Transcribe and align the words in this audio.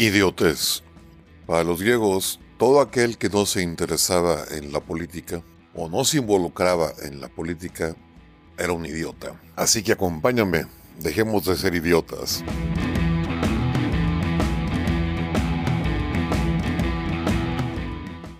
Idiotez. 0.00 0.84
Para 1.44 1.64
los 1.64 1.82
griegos, 1.82 2.38
todo 2.56 2.80
aquel 2.80 3.18
que 3.18 3.28
no 3.28 3.46
se 3.46 3.62
interesaba 3.62 4.44
en 4.52 4.72
la 4.72 4.78
política 4.78 5.42
o 5.74 5.88
no 5.88 6.04
se 6.04 6.18
involucraba 6.18 6.92
en 7.02 7.20
la 7.20 7.26
política 7.26 7.96
era 8.56 8.72
un 8.72 8.86
idiota. 8.86 9.32
Así 9.56 9.82
que 9.82 9.90
acompáñame, 9.90 10.66
dejemos 11.00 11.46
de 11.46 11.56
ser 11.56 11.74
idiotas. 11.74 12.44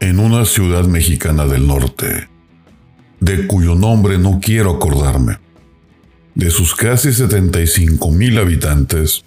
En 0.00 0.18
una 0.18 0.46
ciudad 0.46 0.86
mexicana 0.86 1.46
del 1.46 1.68
norte, 1.68 2.28
de 3.20 3.46
cuyo 3.46 3.76
nombre 3.76 4.18
no 4.18 4.40
quiero 4.42 4.72
acordarme, 4.72 5.38
de 6.34 6.50
sus 6.50 6.74
casi 6.74 7.12
75 7.12 8.10
mil 8.10 8.38
habitantes, 8.38 9.24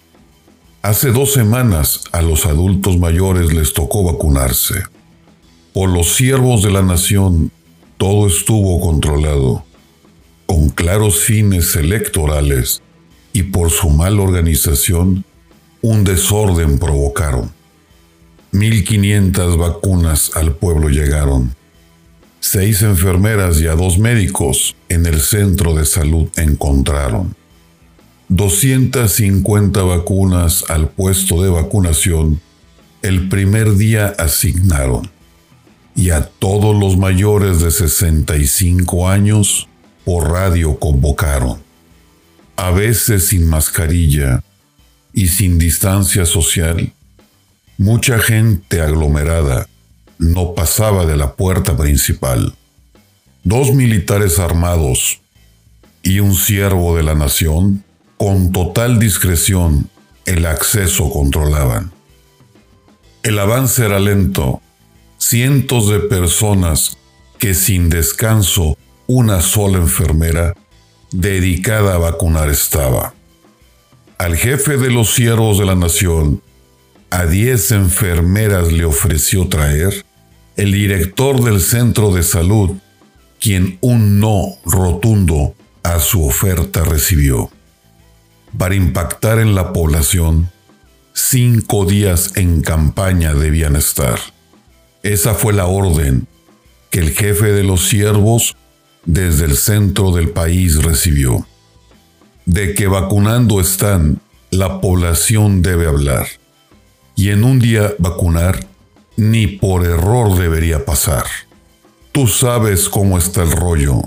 hace 0.82 1.10
dos 1.10 1.32
semanas 1.32 2.04
a 2.12 2.22
los 2.22 2.46
adultos 2.46 2.98
mayores 2.98 3.52
les 3.52 3.72
tocó 3.72 4.04
vacunarse. 4.04 4.82
Por 5.72 5.90
los 5.90 6.14
siervos 6.14 6.62
de 6.62 6.70
la 6.70 6.82
nación, 6.82 7.50
todo 7.96 8.26
estuvo 8.26 8.80
controlado, 8.80 9.64
con 10.46 10.68
claros 10.68 11.20
fines 11.20 11.76
electorales 11.76 12.82
y 13.32 13.44
por 13.44 13.70
su 13.70 13.90
mala 13.90 14.22
organización, 14.22 15.24
un 15.82 16.04
desorden 16.04 16.78
provocaron. 16.78 17.52
1.500 18.52 19.58
vacunas 19.58 20.30
al 20.34 20.54
pueblo 20.54 20.88
llegaron. 20.88 21.54
Seis 22.40 22.82
enfermeras 22.82 23.60
y 23.60 23.66
a 23.66 23.74
dos 23.74 23.98
médicos 23.98 24.74
en 24.88 25.06
el 25.06 25.20
centro 25.20 25.74
de 25.74 25.84
salud 25.84 26.28
encontraron. 26.36 27.37
250 28.28 29.82
vacunas 29.82 30.64
al 30.68 30.88
puesto 30.88 31.42
de 31.42 31.48
vacunación 31.48 32.40
el 33.00 33.28
primer 33.28 33.76
día 33.76 34.14
asignaron 34.18 35.10
y 35.94 36.10
a 36.10 36.28
todos 36.28 36.76
los 36.76 36.96
mayores 36.96 37.60
de 37.60 37.70
65 37.70 39.08
años 39.08 39.68
por 40.04 40.30
radio 40.30 40.78
convocaron. 40.78 41.62
A 42.56 42.70
veces 42.70 43.28
sin 43.28 43.46
mascarilla 43.46 44.42
y 45.12 45.28
sin 45.28 45.58
distancia 45.58 46.26
social, 46.26 46.92
mucha 47.78 48.18
gente 48.18 48.80
aglomerada 48.80 49.68
no 50.18 50.54
pasaba 50.54 51.06
de 51.06 51.16
la 51.16 51.34
puerta 51.34 51.76
principal. 51.76 52.54
Dos 53.44 53.74
militares 53.74 54.38
armados 54.38 55.20
y 56.02 56.20
un 56.20 56.34
siervo 56.34 56.96
de 56.96 57.04
la 57.04 57.14
nación, 57.14 57.84
con 58.18 58.52
total 58.52 58.98
discreción, 58.98 59.88
el 60.26 60.44
acceso 60.44 61.08
controlaban. 61.08 61.92
El 63.22 63.38
avance 63.38 63.84
era 63.84 63.98
lento. 64.00 64.60
Cientos 65.18 65.88
de 65.88 66.00
personas 66.00 66.98
que 67.38 67.54
sin 67.54 67.88
descanso 67.88 68.76
una 69.06 69.40
sola 69.40 69.78
enfermera 69.78 70.54
dedicada 71.12 71.94
a 71.94 71.98
vacunar 71.98 72.50
estaba. 72.50 73.14
Al 74.18 74.36
jefe 74.36 74.76
de 74.76 74.90
los 74.90 75.14
siervos 75.14 75.58
de 75.58 75.66
la 75.66 75.76
nación, 75.76 76.42
a 77.10 77.24
diez 77.24 77.70
enfermeras 77.70 78.72
le 78.72 78.84
ofreció 78.84 79.48
traer 79.48 80.04
el 80.56 80.72
director 80.72 81.42
del 81.42 81.60
centro 81.60 82.12
de 82.12 82.24
salud, 82.24 82.72
quien 83.40 83.78
un 83.80 84.18
no 84.18 84.56
rotundo 84.64 85.54
a 85.84 86.00
su 86.00 86.26
oferta 86.26 86.82
recibió. 86.84 87.50
Para 88.56 88.74
impactar 88.74 89.38
en 89.38 89.54
la 89.54 89.72
población, 89.72 90.50
cinco 91.12 91.84
días 91.84 92.32
en 92.36 92.62
campaña 92.62 93.34
debían 93.34 93.76
estar. 93.76 94.18
Esa 95.02 95.34
fue 95.34 95.52
la 95.52 95.66
orden 95.66 96.26
que 96.90 97.00
el 97.00 97.10
jefe 97.10 97.52
de 97.52 97.62
los 97.62 97.88
siervos 97.88 98.56
desde 99.04 99.44
el 99.44 99.56
centro 99.56 100.12
del 100.12 100.30
país 100.30 100.82
recibió. 100.82 101.46
De 102.46 102.74
que 102.74 102.86
vacunando 102.86 103.60
están, 103.60 104.20
la 104.50 104.80
población 104.80 105.62
debe 105.62 105.86
hablar. 105.86 106.26
Y 107.14 107.30
en 107.30 107.44
un 107.44 107.58
día 107.58 107.92
vacunar 107.98 108.66
ni 109.16 109.46
por 109.46 109.84
error 109.84 110.38
debería 110.38 110.84
pasar. 110.84 111.24
Tú 112.12 112.26
sabes 112.28 112.88
cómo 112.88 113.18
está 113.18 113.42
el 113.42 113.52
rollo 113.52 114.02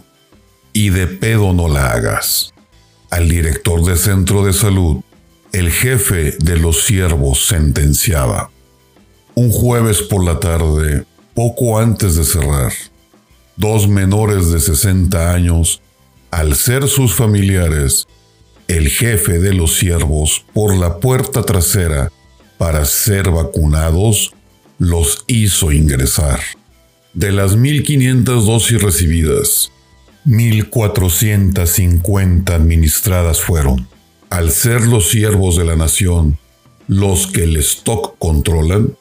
y 0.74 0.90
de 0.90 1.08
pedo 1.08 1.54
no 1.54 1.68
la 1.68 1.92
hagas. 1.92 2.54
Al 3.12 3.28
director 3.28 3.84
de 3.84 3.98
centro 3.98 4.46
de 4.46 4.54
salud, 4.54 5.02
el 5.52 5.70
jefe 5.70 6.38
de 6.40 6.56
los 6.56 6.84
siervos 6.86 7.46
sentenciaba. 7.46 8.50
Un 9.36 9.52
jueves 9.52 10.02
por 10.02 10.24
la 10.24 10.40
tarde, 10.40 11.04
poco 11.36 11.78
antes 11.78 12.16
de 12.16 12.24
cerrar, 12.24 12.72
dos 13.58 13.90
menores 13.90 14.50
de 14.54 14.62
60 14.62 15.34
años, 15.34 15.82
al 16.32 16.56
ser 16.56 16.88
sus 16.88 17.14
familiares, 17.14 18.08
el 18.70 18.88
jefe 18.88 19.40
de 19.40 19.54
los 19.54 19.76
siervos 19.76 20.46
por 20.54 20.74
la 20.78 21.00
puerta 21.00 21.44
trasera 21.44 22.10
para 22.58 22.86
ser 22.86 23.30
vacunados, 23.30 24.32
los 24.80 25.26
hizo 25.28 25.74
ingresar. 25.74 26.40
De 27.14 27.34
las 27.34 27.58
1.500 27.58 28.24
dosis 28.46 28.82
recibidas, 28.82 29.72
1.450 30.26 32.54
administradas 32.54 33.42
fueron. 33.42 33.88
Al 34.30 34.52
ser 34.52 34.84
los 34.84 35.10
siervos 35.10 35.58
de 35.58 35.66
la 35.66 35.76
nación 35.76 36.38
los 36.88 37.28
que 37.28 37.44
el 37.44 37.58
stock 37.58 38.16
controlan, 38.20 38.96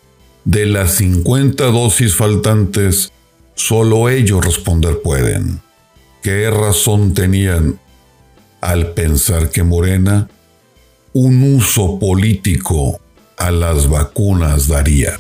de 0.45 0.67
las 0.67 0.95
50 0.95 1.65
dosis 1.67 2.15
faltantes, 2.15 3.13
solo 3.55 4.09
ellos 4.09 4.45
responder 4.45 5.01
pueden. 5.03 5.61
¿Qué 6.23 6.51
razón 6.51 7.15
tenían 7.15 7.81
al 8.61 8.93
pensar 8.93 9.51
que 9.51 9.63
Morena 9.63 10.29
un 11.13 11.57
uso 11.57 11.99
político 11.99 13.01
a 13.37 13.51
las 13.51 13.89
vacunas 13.89 14.69
daría? 14.69 15.19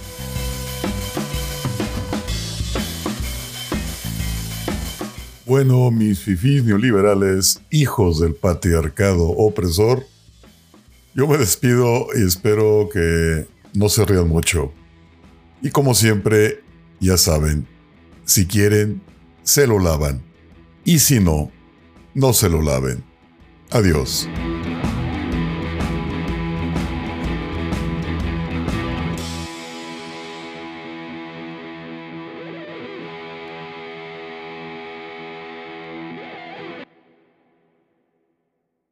Bueno, 5.50 5.90
mis 5.90 6.20
fifís 6.20 6.62
neoliberales, 6.62 7.60
hijos 7.72 8.20
del 8.20 8.36
patriarcado 8.36 9.30
opresor, 9.30 10.06
yo 11.12 11.26
me 11.26 11.38
despido 11.38 12.06
y 12.14 12.24
espero 12.24 12.88
que 12.88 13.48
no 13.74 13.88
se 13.88 14.04
rían 14.04 14.28
mucho. 14.28 14.72
Y 15.60 15.70
como 15.70 15.96
siempre, 15.96 16.62
ya 17.00 17.16
saben, 17.16 17.66
si 18.24 18.46
quieren, 18.46 19.02
se 19.42 19.66
lo 19.66 19.80
lavan. 19.80 20.22
Y 20.84 21.00
si 21.00 21.18
no, 21.18 21.50
no 22.14 22.32
se 22.32 22.48
lo 22.48 22.62
laven. 22.62 23.02
Adiós. 23.72 24.28